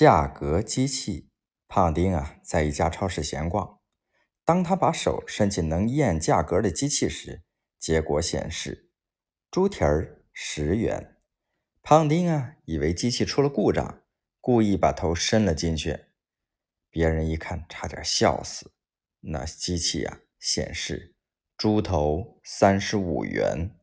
[0.00, 1.28] 价格机器
[1.66, 3.80] 胖丁啊在一家超市闲逛。
[4.44, 7.42] 当他把手伸进能验价格的机器时
[7.80, 8.92] 结果显示
[9.50, 11.16] 猪蹄儿十元。
[11.82, 14.04] 胖丁啊以为机器出了故障
[14.40, 16.04] 故意把头伸了进去。
[16.90, 18.70] 别人一看差点笑死。
[19.22, 21.16] 那机器啊显示
[21.56, 23.77] 猪头三十五元。